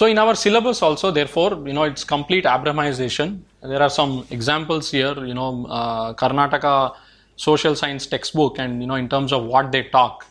So 0.00 0.06
in 0.06 0.16
our 0.16 0.34
syllabus 0.34 0.80
also, 0.80 1.10
therefore, 1.10 1.62
you 1.66 1.74
know, 1.74 1.82
it's 1.82 2.04
complete 2.04 2.46
Abrahamization. 2.46 3.42
There 3.62 3.82
are 3.82 3.90
some 3.90 4.26
examples 4.30 4.90
here, 4.90 5.12
you 5.26 5.34
know, 5.34 5.66
uh, 5.66 6.14
Karnataka 6.14 6.94
social 7.36 7.76
science 7.76 8.06
textbook 8.06 8.58
and, 8.58 8.80
you 8.80 8.86
know, 8.88 8.94
in 8.94 9.10
terms 9.10 9.30
of 9.30 9.44
what 9.44 9.72
they 9.72 9.82
talk. 9.82 10.24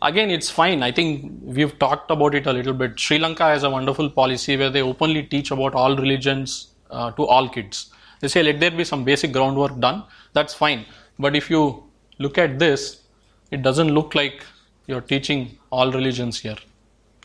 Again, 0.00 0.30
it's 0.30 0.48
fine. 0.48 0.84
I 0.84 0.92
think 0.92 1.40
we've 1.42 1.76
talked 1.80 2.12
about 2.12 2.36
it 2.36 2.46
a 2.46 2.52
little 2.52 2.72
bit. 2.72 3.00
Sri 3.00 3.18
Lanka 3.18 3.46
has 3.46 3.64
a 3.64 3.70
wonderful 3.70 4.08
policy 4.08 4.56
where 4.56 4.70
they 4.70 4.82
openly 4.82 5.24
teach 5.24 5.50
about 5.50 5.74
all 5.74 5.96
religions 5.96 6.68
uh, 6.92 7.10
to 7.10 7.26
all 7.26 7.48
kids. 7.48 7.92
They 8.20 8.28
say, 8.28 8.44
let 8.44 8.60
there 8.60 8.70
be 8.70 8.84
some 8.84 9.02
basic 9.02 9.32
groundwork 9.32 9.76
done. 9.80 10.04
That's 10.34 10.54
fine. 10.54 10.86
But 11.18 11.34
if 11.34 11.50
you 11.50 11.82
look 12.20 12.38
at 12.38 12.60
this, 12.60 13.02
it 13.50 13.62
doesn't 13.62 13.92
look 13.92 14.14
like 14.14 14.44
you're 14.86 15.00
teaching 15.00 15.58
all 15.72 15.90
religions 15.90 16.38
here. 16.38 16.58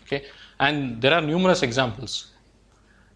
Okay 0.01 0.25
and 0.59 1.01
there 1.01 1.13
are 1.13 1.21
numerous 1.21 1.63
examples. 1.63 2.31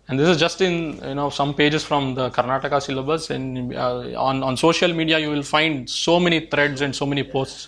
And 0.10 0.18
this 0.18 0.30
is 0.30 0.38
just 0.38 0.62
in 0.62 1.00
you 1.04 1.16
know 1.16 1.30
some 1.30 1.54
pages 1.54 1.84
from 1.84 2.16
the 2.16 2.30
Karnataka 2.30 2.82
syllabus. 2.82 3.30
And 3.30 3.76
uh, 3.76 4.14
on 4.18 4.44
on 4.44 4.56
social 4.56 4.94
media 4.94 5.20
you 5.20 5.30
will 5.30 5.44
find 5.44 5.90
so 5.90 6.20
many 6.20 6.46
threads 6.48 6.82
and 6.82 6.96
so 6.96 7.06
many 7.06 7.24
posts 7.24 7.68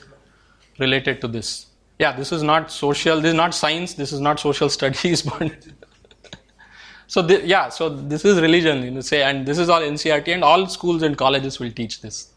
related 0.79 1.19
to 1.21 1.27
this. 1.27 1.67
Yeah 1.99 2.15
this 2.15 2.31
is 2.31 2.43
not 2.43 2.71
social 2.71 3.19
this 3.19 3.29
is 3.29 3.39
not 3.43 3.53
science 3.53 3.93
this 3.93 4.13
is 4.13 4.21
not 4.21 4.39
social 4.39 4.69
studies 4.77 5.21
but 5.21 5.51
so 7.07 7.21
the, 7.21 7.45
yeah 7.45 7.67
so 7.67 7.89
this 7.89 8.23
is 8.23 8.39
religion 8.39 8.83
you 8.83 8.91
know 8.91 9.01
say 9.01 9.21
and 9.23 9.45
this 9.45 9.57
is 9.57 9.67
all 9.67 9.81
ncert 9.81 10.29
and 10.29 10.43
all 10.43 10.65
schools 10.67 11.01
and 11.03 11.17
colleges 11.17 11.59
will 11.59 11.71
teach 11.71 12.01
this. 12.01 12.33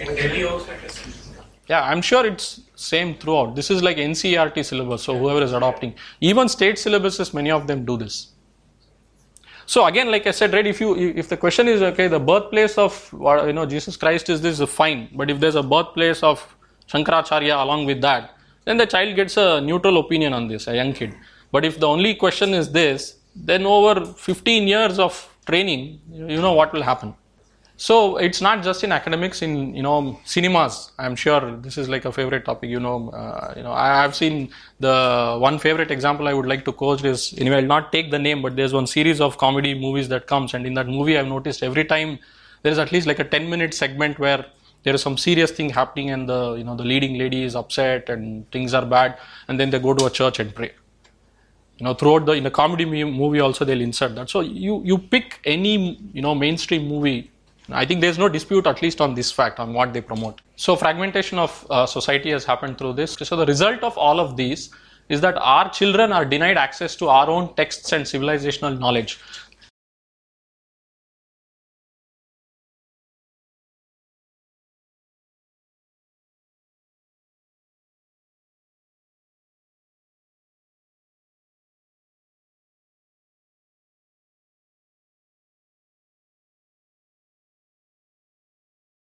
In 0.00 0.14
Delhi 0.16 0.44
also. 0.44 0.72
Yeah 1.68 1.82
i'm 1.82 2.02
sure 2.02 2.26
it's 2.26 2.60
same 2.82 3.14
throughout. 3.14 3.54
This 3.54 3.70
is 3.70 3.82
like 3.82 3.96
ncert 3.96 4.64
syllabus 4.64 5.04
so 5.04 5.16
whoever 5.18 5.42
is 5.42 5.52
adopting. 5.52 5.94
Even 6.20 6.48
state 6.48 6.76
syllabuses 6.76 7.32
many 7.32 7.50
of 7.50 7.66
them 7.66 7.84
do 7.84 7.96
this. 7.96 8.28
So 9.66 9.84
again 9.86 10.10
like 10.10 10.26
i 10.26 10.32
said 10.32 10.52
right 10.52 10.66
if 10.66 10.80
you 10.80 10.96
if 10.96 11.28
the 11.28 11.36
question 11.36 11.68
is 11.68 11.82
okay 11.90 12.08
the 12.08 12.18
birthplace 12.18 12.76
of 12.76 12.92
uh, 13.14 13.44
you 13.46 13.52
know 13.52 13.66
jesus 13.74 13.96
christ 13.96 14.28
is 14.28 14.40
this 14.40 14.60
fine. 14.80 15.08
But 15.14 15.30
if 15.30 15.40
there's 15.40 15.54
a 15.54 15.62
birthplace 15.62 16.22
of 16.22 16.44
shankaracharya 16.92 17.62
along 17.62 17.86
with 17.86 18.00
that 18.00 18.34
then 18.64 18.76
the 18.76 18.86
child 18.86 19.14
gets 19.16 19.36
a 19.36 19.60
neutral 19.60 19.98
opinion 19.98 20.32
on 20.32 20.48
this 20.48 20.66
a 20.66 20.74
young 20.74 20.92
kid. 20.92 21.14
But 21.52 21.64
if 21.64 21.78
the 21.78 21.86
only 21.86 22.14
question 22.14 22.54
is 22.54 22.72
this 22.72 23.18
then 23.34 23.64
over 23.64 24.04
15 24.04 24.68
years 24.68 24.98
of 24.98 25.28
training 25.46 26.00
you 26.12 26.40
know 26.40 26.52
what 26.52 26.72
will 26.72 26.82
happen 26.82 27.14
so 27.76 28.16
it's 28.16 28.40
not 28.40 28.62
just 28.62 28.84
in 28.84 28.92
academics 28.92 29.42
in 29.42 29.74
you 29.74 29.82
know 29.82 30.18
cinemas 30.24 30.92
i'm 30.98 31.16
sure. 31.16 31.56
This 31.56 31.78
is 31.78 31.88
like 31.88 32.04
a 32.04 32.12
favorite 32.12 32.44
topic 32.44 32.70
you 32.70 32.80
know 32.80 33.10
uh, 33.10 33.54
you 33.56 33.62
know 33.62 33.72
i 33.72 33.88
have 34.02 34.14
seen 34.14 34.50
the 34.80 35.36
one 35.40 35.58
favorite 35.58 35.90
example 35.90 36.28
i 36.28 36.32
would 36.32 36.46
like 36.46 36.64
to 36.64 36.72
quote 36.72 37.04
is 37.04 37.34
anyway 37.38 37.56
i'll 37.56 37.72
not 37.76 37.92
take 37.92 38.10
the 38.10 38.18
name 38.18 38.42
but 38.42 38.56
there's 38.56 38.72
one 38.72 38.86
series 38.86 39.20
of 39.20 39.38
comedy 39.38 39.74
movies 39.78 40.08
that 40.08 40.26
comes 40.26 40.54
and 40.54 40.66
in 40.66 40.74
that 40.74 40.86
movie 40.86 41.18
i've 41.18 41.26
noticed 41.26 41.62
every 41.62 41.84
time 41.84 42.18
there 42.62 42.72
is 42.72 42.78
at 42.78 42.92
least 42.92 43.06
like 43.06 43.18
a 43.18 43.24
10 43.24 43.48
minute 43.50 43.74
segment 43.74 44.18
where 44.18 44.44
there 44.84 44.94
is 44.94 45.02
some 45.02 45.16
serious 45.16 45.50
thing 45.50 45.70
happening 45.70 46.10
and 46.10 46.28
the 46.28 46.54
you 46.54 46.64
know 46.64 46.76
the 46.76 46.84
leading 46.84 47.18
lady 47.18 47.42
is 47.44 47.56
upset 47.56 48.08
and 48.08 48.50
things 48.50 48.74
are 48.74 48.84
bad 48.84 49.18
and 49.48 49.58
then 49.58 49.70
they 49.70 49.78
go 49.78 49.94
to 49.94 50.06
a 50.06 50.10
church 50.10 50.38
and 50.40 50.54
pray. 50.54 50.72
You 51.78 51.84
know 51.84 51.94
throughout 51.94 52.26
the 52.26 52.32
in 52.32 52.46
a 52.46 52.50
comedy 52.50 52.84
movie 52.84 53.40
also 53.40 53.64
they'll 53.64 53.80
insert 53.80 54.14
that. 54.14 54.30
So 54.30 54.40
you 54.40 54.82
you 54.84 54.98
pick 54.98 55.40
any 55.44 55.98
you 56.12 56.22
know 56.22 56.34
mainstream 56.34 56.86
movie 56.86 57.31
i 57.74 57.84
think 57.84 58.00
there's 58.00 58.18
no 58.18 58.28
dispute 58.28 58.66
at 58.66 58.82
least 58.82 59.00
on 59.00 59.14
this 59.14 59.30
fact 59.30 59.58
on 59.60 59.72
what 59.72 59.92
they 59.92 60.00
promote. 60.00 60.40
So 60.56 60.76
fragmentation 60.76 61.38
of 61.38 61.66
uh, 61.70 61.86
society 61.86 62.30
has 62.30 62.44
happened 62.44 62.78
through 62.78 62.94
this. 62.94 63.14
So 63.14 63.36
the 63.36 63.46
result 63.46 63.82
of 63.82 63.96
all 63.96 64.20
of 64.20 64.36
these 64.36 64.70
is 65.08 65.20
that 65.20 65.36
our 65.36 65.68
children 65.70 66.12
are 66.12 66.24
denied 66.24 66.56
access 66.56 66.96
to 66.96 67.08
our 67.08 67.28
own 67.28 67.54
texts 67.54 67.92
and 67.92 68.04
civilizational 68.04 68.78
knowledge 68.78 69.18